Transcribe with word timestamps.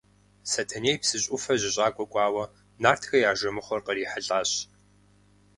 Сэтэней 0.51 0.97
Псыжь 1.01 1.27
ӏуфэ 1.29 1.53
жьыщӏакӏуэ 1.61 2.05
кӏуауэ, 2.11 2.43
нартхэ 2.81 3.17
я 3.29 3.31
жэмыхъуэр 3.39 3.81
кърихьэлӏащ. 3.85 4.51